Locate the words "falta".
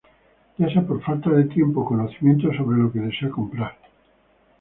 1.03-1.29